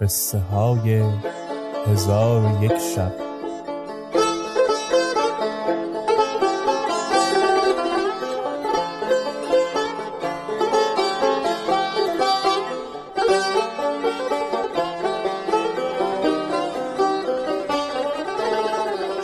[0.00, 1.02] قصه های
[1.86, 3.12] هزار و یک شب.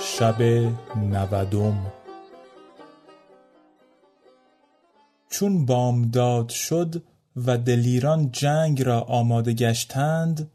[0.01, 0.43] شب
[0.97, 1.93] نودم.
[5.29, 7.03] چون بامداد شد
[7.37, 10.51] و دلیران جنگ را آماده گشتند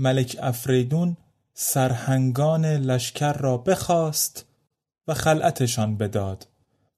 [0.00, 1.16] ملک افریدون
[1.54, 4.46] سرهنگان لشکر را بخواست
[5.08, 6.48] و خلعتشان بداد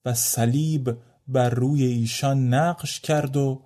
[0.05, 0.97] و صلیب
[1.27, 3.61] بر روی ایشان نقش کرد و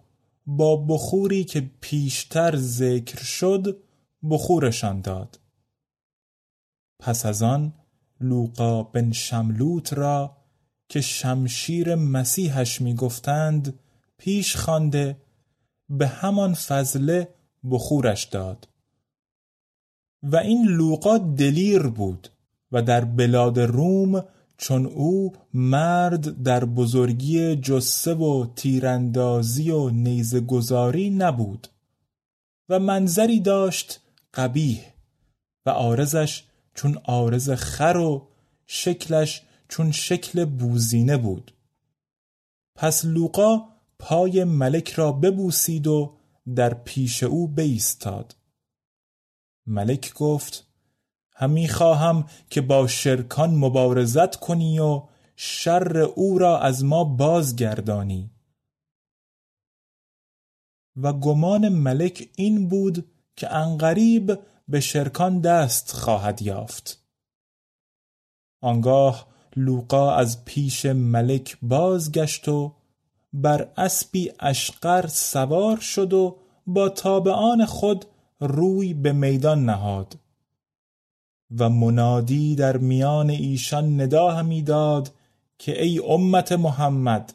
[0.46, 3.78] با بخوری که پیشتر ذکر شد
[4.30, 5.40] بخورشان داد.
[7.00, 7.74] پس از آن
[8.22, 10.38] لوقا بن شملوت را
[10.90, 13.80] که شمشیر مسیحش می‌گفتند
[14.18, 15.22] پیش خوانده
[15.90, 17.28] به همان فضله
[17.72, 18.68] بخورش داد.
[20.24, 22.30] و این لوقا دلیر بود
[22.72, 24.24] و در بلاد روم
[24.58, 31.68] چون او مرد در بزرگی جسه و تیراندازی و نیزه گذاری نبود
[32.70, 34.02] و منظری داشت
[34.34, 34.82] قبیح
[35.66, 38.28] و آرزش چون آرز خر و
[38.68, 41.54] شکلش چون شکل بوزینه بود.
[42.76, 43.62] پس لوقا
[44.00, 46.18] پای ملک را ببوسید و
[46.56, 48.36] در پیش او بایستاد
[49.68, 50.68] ملک گفت
[51.32, 55.04] همی خواهم که با شرکان مبارزت کنی و
[55.36, 58.32] شر او را از ما بازگردانی.
[60.96, 63.06] و گمان ملک این بود
[63.36, 67.04] که انقریب به شرکان دست خواهد یافت.
[68.62, 72.76] آنگاه لوقا از پیش ملک بازگشت و
[73.34, 78.06] بر اسبی اشقر سوار شد و با تابعان خود
[78.40, 80.18] روی به میدان نهاد
[81.60, 85.14] و منادی در میان ایشان ندا همی داد
[85.58, 87.34] که ای امت محمد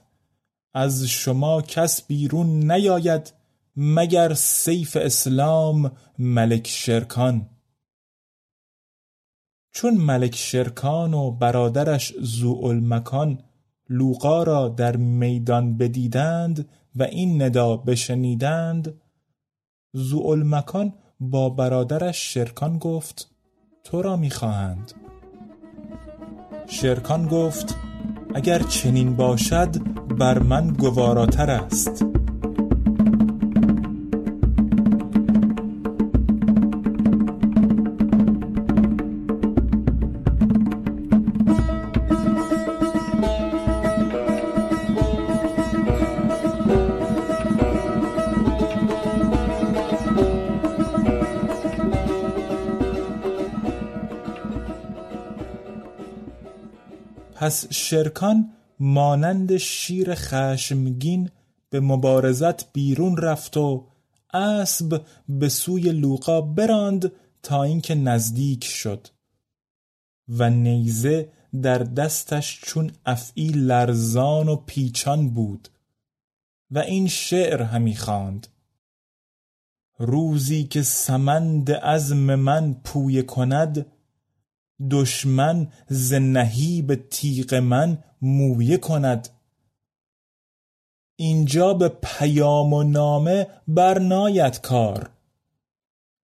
[0.74, 3.32] از شما کس بیرون نیاید
[3.76, 7.48] مگر سیف اسلام ملک شرکان؟
[9.72, 13.38] چون ملک شرکان و برادرش زوالمکان
[13.88, 19.01] لوقا را در میدان بدیدند و این ندا بشنیدند
[19.94, 23.30] زوالمکان با برادرش شرکان گفت
[23.84, 24.92] تو را می‌خواهند
[26.66, 27.76] شرکان گفت
[28.34, 29.68] اگر چنین باشد
[30.18, 32.04] بر من گواراتر است.
[57.42, 61.30] پس شرکان مانند شیر خشمگین
[61.70, 63.86] به مبارزت بیرون رفت و
[64.32, 67.12] اسب به سوی لوقا براند
[67.42, 69.08] تا اینکه نزدیک شد
[70.28, 71.28] و نیزه
[71.62, 75.68] در دستش چون افعی لرزان و پیچان بود
[76.70, 78.46] و این شعر همی خواند.
[79.98, 83.86] روزی که سمند عزم من پویه کند
[84.90, 89.28] دشمن ز نهیب تیغ من مویه کند.
[91.16, 95.10] اینجا به پیام و نامه برناید کار.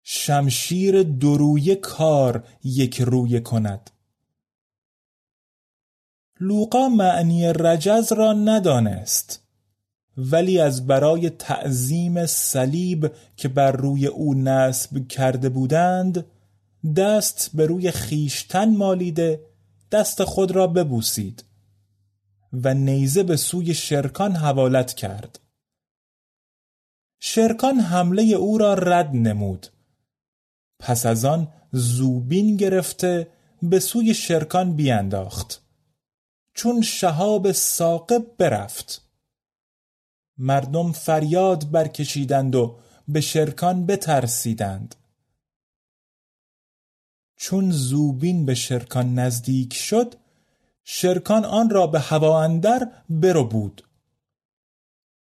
[0.03, 3.89] شمشیر درویه کار یک رویه کند.
[6.39, 9.47] لوقا معنی رجز را ندانست
[10.17, 16.25] ولی از برای تعظیم صلیب که بر روی او نصب کرده بودند
[16.95, 19.41] دست به روی خیشتن مالیده
[19.91, 21.43] دست خود را ببوسید
[22.53, 25.39] و نیزه به سوی شرکان حوالت کرد.
[27.19, 29.67] شرکان حمله او را رد نمود.
[30.79, 33.27] پس از آن زوبین گرفته
[33.61, 35.61] به سوی شرکان بیانداخت.
[36.53, 39.01] چون شهاب ساقب برفت.
[40.37, 44.95] مردم فریاد برکشیدند و به شرکان بترسیدند.
[47.37, 50.15] چون زوبین به شرکان نزدیک شد
[50.83, 53.83] شرکان آن را به هوا اندر برو بود.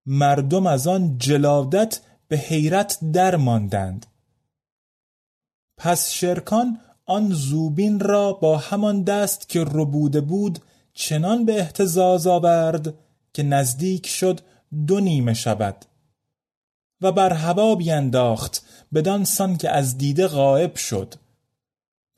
[0.07, 4.07] مردم از آن جلادت به حیرت در ماندند.
[5.77, 10.59] پس شرکان آن زوبین را با همان دست که ربوده بود
[10.95, 12.95] چنان به احتزاز آورد
[13.33, 14.41] که نزدیک شد
[14.87, 15.85] دو نیمه شود
[17.01, 18.63] و بر هوا بینداخت
[18.95, 21.15] بدان سان که از دیده غائب شد.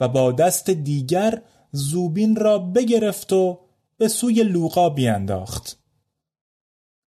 [0.00, 1.42] و با دست دیگر
[1.72, 3.60] زوبین را بگرفت و
[3.96, 5.78] به سوی لوقا بینداخت.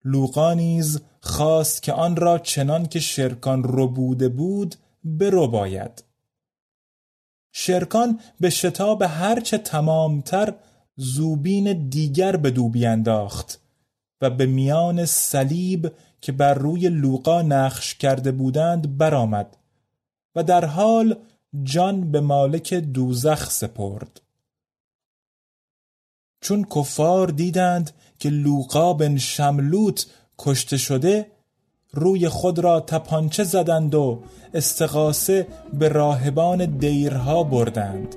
[0.04, 6.04] لوقا نیز خواست که آن را چنان که شرکان ربوده بود برو باید.
[7.52, 10.54] شرکان به شتاب هرچه تمامتر
[10.96, 13.60] زوبین دیگر به دو بینداخت
[14.20, 19.56] و به میان صلیب که بر روی لوقا نقش کرده بودند برآمد
[20.34, 21.16] و در حال
[21.62, 24.20] جان به مالک دوزخ سپرد.
[26.40, 30.06] چون کفار دیدند که لوقا بن شملوت
[30.38, 31.26] کشته شده
[31.92, 34.22] روی خود را تپانچه زدند و
[34.54, 38.16] استقاسه به راهبان دیرها بردند.